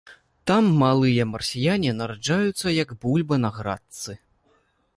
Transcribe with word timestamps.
Там 0.51 0.69
малыя 0.83 1.27
марсіяне 1.33 1.91
нараджаюцца 1.99 2.67
як 2.77 2.89
бульба 3.07 3.35
на 3.45 3.49
градцы. 3.61 4.11